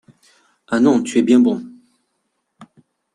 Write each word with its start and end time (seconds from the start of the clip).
Ah! 0.65 0.79
non! 0.79 1.03
tu 1.03 1.19
es 1.19 1.21
bien 1.21 1.39
bon!… 1.39 1.61